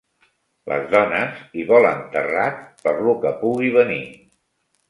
[0.71, 4.03] Les dones hi volen terrat per lo que pugui venir.